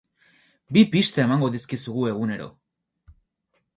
Bi 0.77 0.83
pista 0.95 1.21
emango 1.25 1.49
dizkizugu 1.57 2.07
egunero! 2.13 2.49